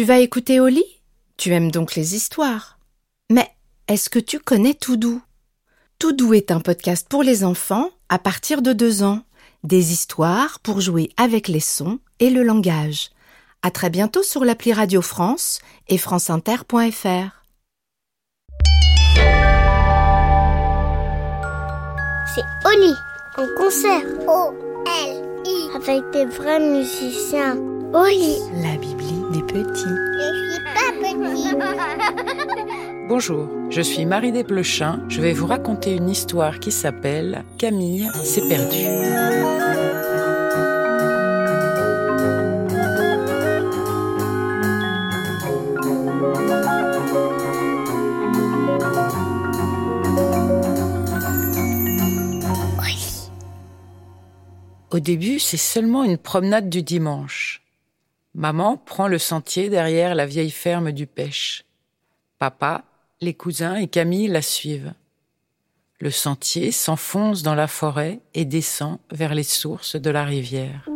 [0.00, 0.82] Tu vas écouter Oli
[1.36, 2.78] Tu aimes donc les histoires.
[3.28, 3.46] Mais
[3.86, 5.20] est-ce que tu connais Toudou
[5.98, 9.20] Toudou est un podcast pour les enfants à partir de deux ans.
[9.62, 13.10] Des histoires pour jouer avec les sons et le langage.
[13.60, 17.44] À très bientôt sur l'appli Radio France et franceinter.fr.
[22.34, 22.94] C'est Oli
[23.36, 24.06] en concert.
[24.26, 25.76] O-L-I.
[25.76, 27.58] Avec des vrais musiciens.
[27.92, 28.38] Oli.
[28.62, 28.99] La Bibli
[29.30, 29.84] des petits.
[29.84, 31.54] Je suis pas petit.
[33.08, 35.00] Bonjour, je suis Marie Desplechin.
[35.08, 38.86] Je vais vous raconter une histoire qui s'appelle Camille s'est perdue.
[54.92, 57.62] Au début, c'est seulement une promenade du dimanche.
[58.34, 61.64] Maman prend le sentier derrière la vieille ferme du pêche.
[62.38, 62.84] Papa,
[63.20, 64.94] les cousins et Camille la suivent.
[65.98, 70.88] Le sentier s'enfonce dans la forêt et descend vers les sources de la rivière.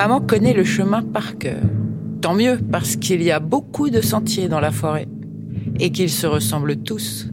[0.00, 1.60] Maman connaît le chemin par cœur.
[2.22, 5.06] Tant mieux, parce qu'il y a beaucoup de sentiers dans la forêt
[5.78, 7.28] et qu'ils se ressemblent tous.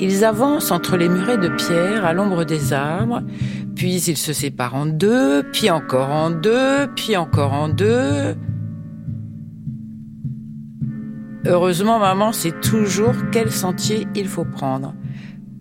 [0.00, 3.20] Ils avancent entre les murets de pierre à l'ombre des arbres,
[3.76, 8.34] puis ils se séparent en deux, puis encore en deux, puis encore en deux.
[11.44, 14.94] Heureusement, maman sait toujours quel sentier il faut prendre.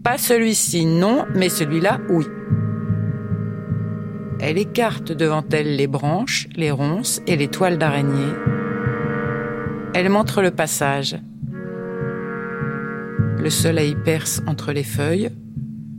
[0.04, 2.26] Pas celui-ci, non, mais celui-là, oui.
[4.40, 8.34] Elle écarte devant elle les branches, les ronces et les toiles d'araignée.
[9.94, 11.18] Elle montre le passage.
[13.40, 15.32] Le soleil perce entre les feuilles.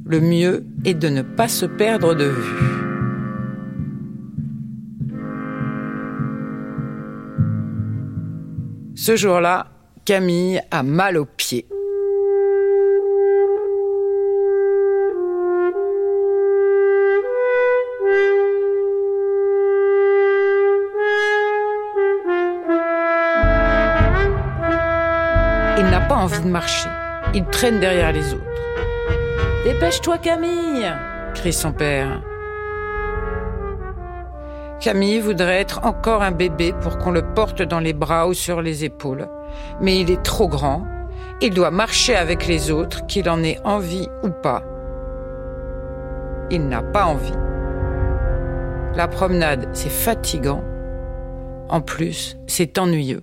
[0.04, 2.88] Le mieux est de ne pas se perdre de vue.
[8.94, 9.66] Ce jour-là,
[10.04, 11.66] Camille a mal aux pieds.
[26.28, 26.90] Envie de marcher.
[27.32, 28.44] Il traîne derrière les autres.
[29.64, 30.92] Dépêche-toi Camille
[31.34, 32.20] crie son père.
[34.80, 38.60] Camille voudrait être encore un bébé pour qu'on le porte dans les bras ou sur
[38.60, 39.28] les épaules.
[39.80, 40.84] Mais il est trop grand.
[41.40, 44.62] Il doit marcher avec les autres, qu'il en ait envie ou pas.
[46.50, 47.38] Il n'a pas envie.
[48.94, 50.62] La promenade, c'est fatigant.
[51.68, 53.22] En plus, c'est ennuyeux.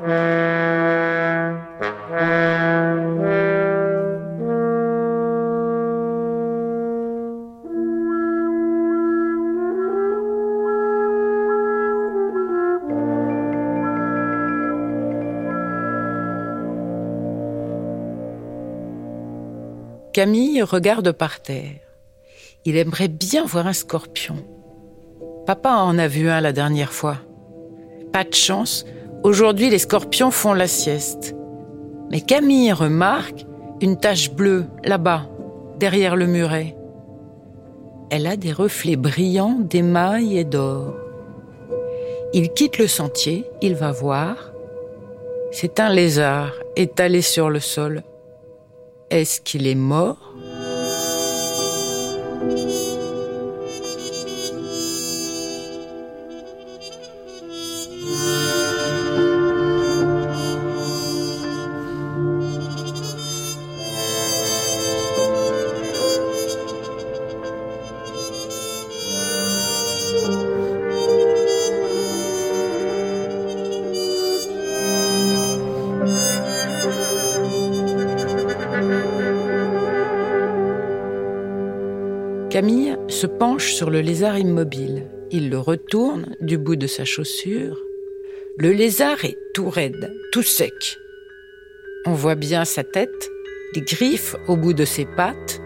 [0.00, 0.14] Camille
[20.62, 21.80] regarde par terre.
[22.64, 24.36] Il aimerait bien voir un scorpion.
[25.44, 27.16] Papa en a vu un la dernière fois.
[28.12, 28.84] Pas de chance,
[29.28, 31.36] aujourd'hui les scorpions font la sieste.
[32.10, 33.44] Mais Camille remarque
[33.80, 35.26] une tache bleue là-bas,
[35.78, 36.74] derrière le muret.
[38.10, 40.94] Elle a des reflets brillants d'émail et d'or.
[42.32, 44.52] Il quitte le sentier, il va voir.
[45.52, 48.02] C'est un lézard étalé sur le sol.
[49.10, 50.27] Est-ce qu'il est mort?
[83.18, 85.08] Se penche sur le lézard immobile.
[85.32, 87.82] Il le retourne du bout de sa chaussure.
[88.58, 90.98] Le lézard est tout raide, tout sec.
[92.06, 93.28] On voit bien sa tête,
[93.74, 95.60] les griffes au bout de ses pattes,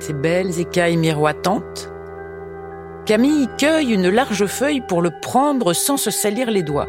[0.00, 1.88] ses belles écailles miroitantes.
[3.06, 6.88] Camille cueille une large feuille pour le prendre sans se salir les doigts.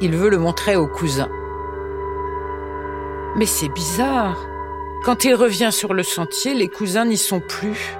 [0.00, 1.28] Il veut le montrer au cousin.
[3.34, 4.38] Mais c'est bizarre.
[5.04, 7.98] Quand il revient sur le sentier, les cousins n'y sont plus.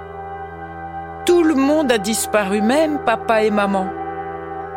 [1.29, 3.87] Tout le monde a disparu, même papa et maman.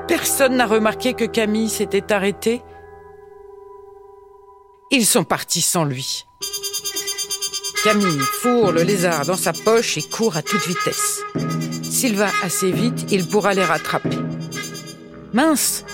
[0.06, 2.60] Personne n'a remarqué que Camille s'était arrêtée.
[4.90, 6.26] Ils sont partis sans lui.
[7.82, 11.22] Camille fourre le lézard dans sa poche et court à toute vitesse.
[11.84, 14.18] S'il va assez vite, il pourra les rattraper.
[15.32, 15.86] Mince,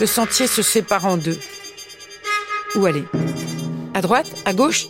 [0.00, 1.38] le sentier se sépare en deux.
[2.74, 3.04] Où aller?
[3.92, 4.86] À droite À gauche?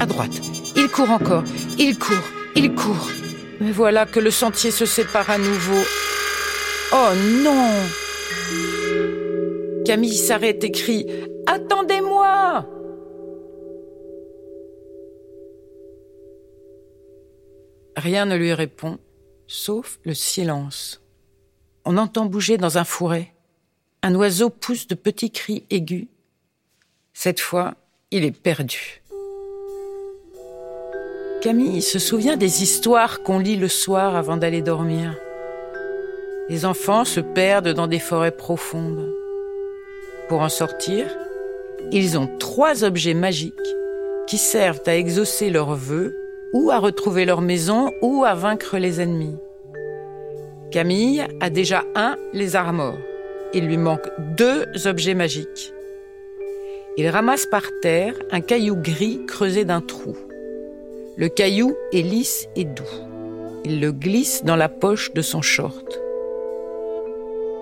[0.00, 0.40] À droite.
[0.74, 1.44] Il court encore.
[1.78, 2.16] Il court.
[2.56, 3.08] Il court.
[3.60, 5.82] Mais voilà que le sentier se sépare à nouveau.
[6.92, 7.10] Oh
[7.42, 7.72] non
[9.84, 11.06] Camille s'arrête et crie
[11.46, 12.66] Attendez-moi
[17.96, 18.98] Rien ne lui répond,
[19.48, 21.02] sauf le silence.
[21.84, 23.32] On entend bouger dans un fourré.
[24.02, 26.06] Un oiseau pousse de petits cris aigus.
[27.12, 27.74] Cette fois,
[28.12, 28.97] il est perdu.
[31.48, 35.14] Camille se souvient des histoires qu'on lit le soir avant d'aller dormir.
[36.50, 39.10] Les enfants se perdent dans des forêts profondes.
[40.28, 41.06] Pour en sortir,
[41.90, 43.54] ils ont trois objets magiques
[44.26, 46.14] qui servent à exaucer leurs vœux
[46.52, 49.36] ou à retrouver leur maison ou à vaincre les ennemis.
[50.70, 52.98] Camille a déjà un lézard mort.
[53.54, 55.72] Il lui manque deux objets magiques.
[56.98, 60.14] Il ramasse par terre un caillou gris creusé d'un trou.
[61.18, 62.84] Le caillou est lisse et doux.
[63.64, 66.00] Il le glisse dans la poche de son short.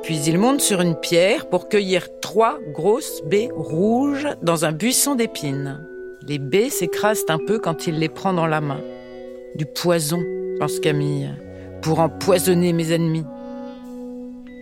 [0.03, 5.15] Puis il monte sur une pierre pour cueillir trois grosses baies rouges dans un buisson
[5.15, 5.81] d'épines.
[6.29, 8.83] Les baies s'écrasent un peu quand il les prend dans la main.
[9.55, 10.23] Du poison,
[10.61, 11.31] pense Camille,
[11.81, 13.25] pour empoisonner mes ennemis.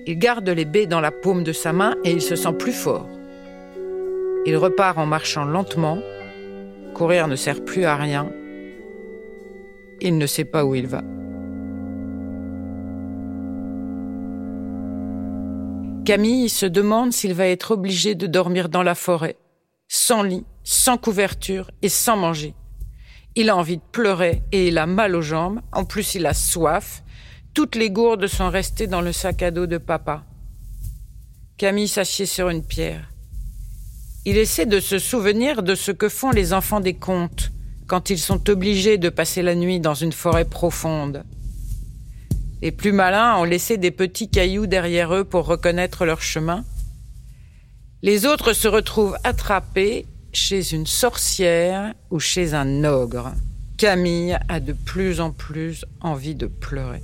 [0.06, 2.72] Il garde les baies dans la paume de sa main et il se sent plus
[2.72, 3.08] fort.
[4.46, 5.98] Il repart en marchant lentement.
[6.94, 8.30] Courir ne sert plus à rien
[10.04, 11.02] il ne sait pas où il va.
[16.04, 19.38] Camille se demande s'il va être obligé de dormir dans la forêt,
[19.88, 22.54] sans lit, sans couverture et sans manger.
[23.34, 25.60] Il a envie de pleurer et il a mal aux jambes.
[25.72, 27.02] En plus, il a soif.
[27.54, 30.24] Toutes les gourdes sont restées dans le sac à dos de papa.
[31.56, 33.08] Camille s'assied sur une pierre.
[34.26, 37.53] Il essaie de se souvenir de ce que font les enfants des contes,
[37.86, 41.24] quand ils sont obligés de passer la nuit dans une forêt profonde.
[42.62, 46.64] Les plus malins ont laissé des petits cailloux derrière eux pour reconnaître leur chemin.
[48.02, 53.32] Les autres se retrouvent attrapés chez une sorcière ou chez un ogre.
[53.76, 57.02] Camille a de plus en plus envie de pleurer.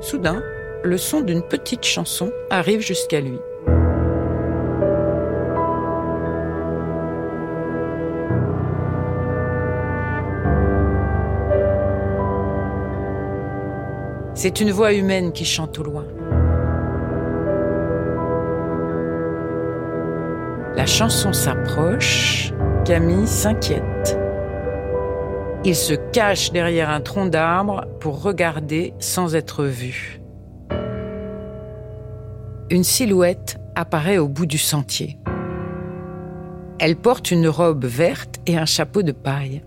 [0.00, 0.42] Soudain,
[0.82, 3.38] le son d'une petite chanson arrive jusqu'à lui.
[14.40, 16.04] C'est une voix humaine qui chante au loin.
[20.76, 22.52] La chanson s'approche,
[22.84, 24.16] Camille s'inquiète.
[25.64, 30.20] Il se cache derrière un tronc d'arbre pour regarder sans être vu.
[32.70, 35.18] Une silhouette apparaît au bout du sentier.
[36.78, 39.64] Elle porte une robe verte et un chapeau de paille.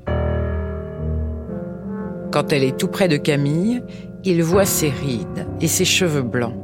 [2.31, 3.83] Quand elle est tout près de Camille,
[4.23, 6.55] il voit ses rides et ses cheveux blancs.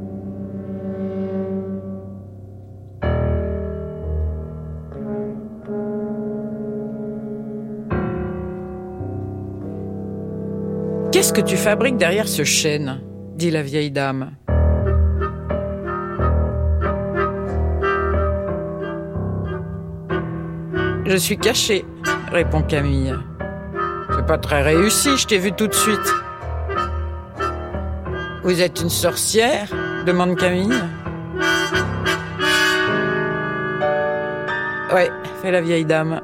[11.10, 13.00] Qu'est-ce que tu fabriques derrière ce chêne?
[13.34, 14.32] dit la vieille dame.
[21.06, 21.84] Je suis cachée,
[22.32, 23.14] répond Camille.
[24.14, 26.14] C'est pas très réussi, je t'ai vu tout de suite.
[28.48, 29.68] Vous êtes une sorcière
[30.06, 30.72] demande Camille.
[34.90, 35.10] Ouais,
[35.42, 36.22] fait la vieille dame.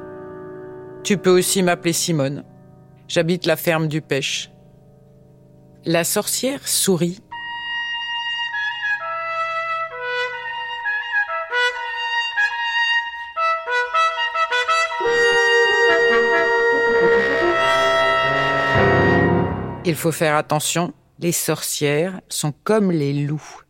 [1.03, 2.43] Tu peux aussi m'appeler Simone.
[3.07, 4.49] J'habite la ferme du pêche.
[5.85, 7.19] La sorcière sourit.
[19.85, 23.61] Il faut faire attention, les sorcières sont comme les loups.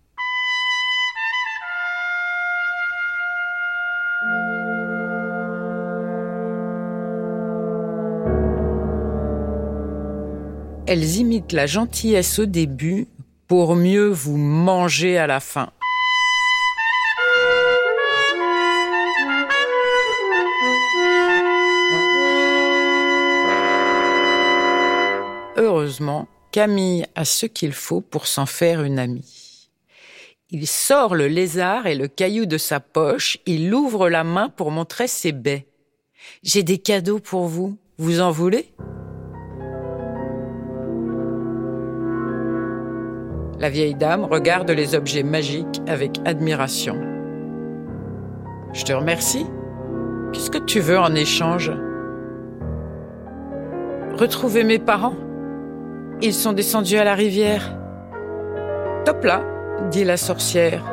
[10.88, 13.08] Elles imitent la gentillesse au début
[13.48, 15.72] pour mieux vous manger à la fin.
[26.56, 29.70] Camille a ce qu'il faut pour s'en faire une amie.
[30.50, 34.72] Il sort le lézard et le caillou de sa poche, il ouvre la main pour
[34.72, 35.66] montrer ses baies.
[36.44, 38.74] J'ai des cadeaux pour vous, vous en voulez?
[43.60, 46.96] La vieille dame regarde les objets magiques avec admiration.
[48.72, 49.46] Je te remercie.
[50.32, 51.74] Qu'est-ce que tu veux en échange?
[54.18, 55.18] Retrouver mes parents.
[56.22, 57.77] Ils sont descendus à la rivière.
[59.05, 59.43] Top là,
[59.91, 60.84] dit la sorcière.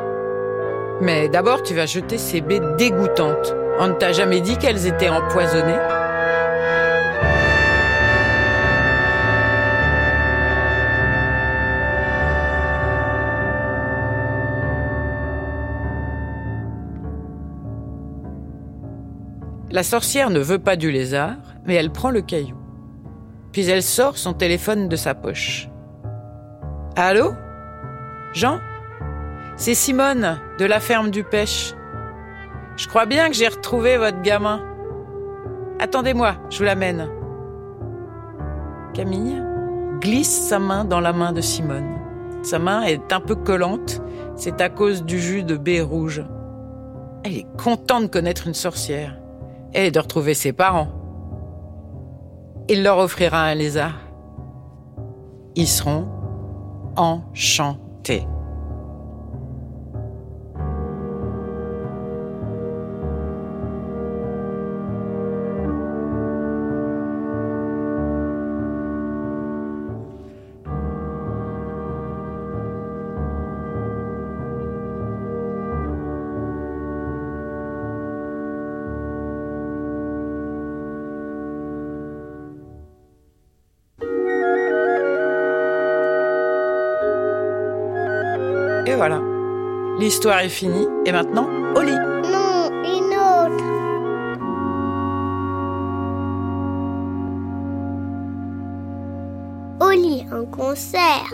[1.01, 3.55] Mais d'abord, tu vas jeter ces baies dégoûtantes.
[3.79, 5.79] On ne t'a jamais dit qu'elles étaient empoisonnées?
[19.71, 22.62] La sorcière ne veut pas du lézard, mais elle prend le caillou.
[23.53, 25.69] Puis elle sort son téléphone de sa poche.
[26.95, 27.33] Allô?
[28.33, 28.59] Jean?
[29.55, 31.75] C'est Simone, de la ferme du pêche.
[32.75, 34.59] Je crois bien que j'ai retrouvé votre gamin.
[35.79, 37.07] Attendez-moi, je vous l'amène.
[38.95, 39.41] Camille
[40.01, 41.99] glisse sa main dans la main de Simone.
[42.41, 44.01] Sa main est un peu collante,
[44.35, 46.25] c'est à cause du jus de baie rouge.
[47.23, 49.17] Elle est contente de connaître une sorcière
[49.73, 51.02] et de retrouver ses parents.
[52.69, 53.99] Il leur offrira un lézard.
[55.55, 56.07] Ils seront
[56.95, 58.25] enchantés.
[88.93, 89.19] Et voilà.
[89.97, 90.87] L'histoire est finie.
[91.07, 91.97] Et maintenant, au lit.
[92.31, 93.63] Non, une autre.
[99.81, 101.33] Au lit, un concert.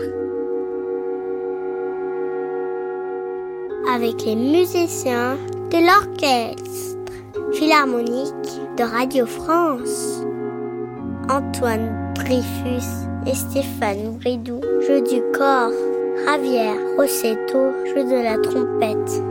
[3.94, 5.36] Avec les musiciens
[5.70, 6.96] de l'orchestre
[7.52, 10.24] philharmonique de Radio France.
[11.28, 12.88] Antoine Dreyfus
[13.26, 15.89] et Stéphane Bridou jouent du corps.
[16.26, 19.22] Javier Rossetto joue de la trompette.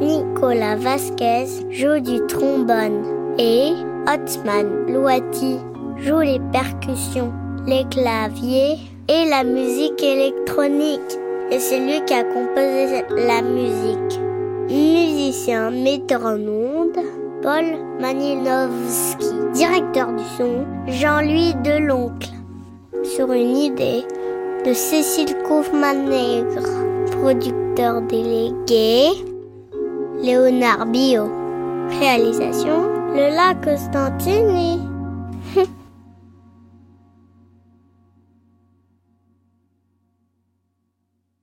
[0.00, 3.04] Nicolas Vasquez joue du trombone.
[3.38, 3.72] Et
[4.12, 5.58] Otman Louati
[5.98, 7.32] joue les percussions,
[7.66, 8.76] les claviers
[9.08, 11.18] et la musique électronique.
[11.50, 14.20] Et c'est lui qui a composé la musique.
[14.68, 17.04] Musicien, metteur en ondes,
[17.42, 17.64] Paul
[18.00, 19.26] Manilovski.
[19.54, 22.30] Directeur du son, Jean-Louis Deloncle.
[23.04, 24.04] Sur une idée
[24.64, 29.08] de Cécile Kaufmann-Nègre, producteur délégué,
[30.22, 31.24] Léonard Bio.
[32.00, 34.91] Réalisation, Le Lac Constantini.